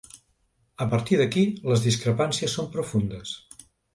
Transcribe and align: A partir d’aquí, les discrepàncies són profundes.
A 0.85 0.87
partir 0.93 1.19
d’aquí, 1.19 1.43
les 1.73 1.85
discrepàncies 1.85 2.57
són 2.57 2.73
profundes. 2.79 3.37